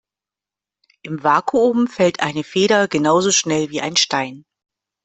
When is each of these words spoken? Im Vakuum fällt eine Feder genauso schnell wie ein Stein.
Im 1.03 1.23
Vakuum 1.23 1.85
fällt 1.85 2.21
eine 2.21 2.43
Feder 2.43 2.87
genauso 2.87 3.31
schnell 3.31 3.69
wie 3.69 3.81
ein 3.81 3.97
Stein. 3.97 4.45